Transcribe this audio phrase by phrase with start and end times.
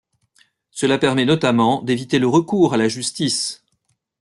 [0.71, 3.63] Cela permet notamment d'éviter le recours à la justice.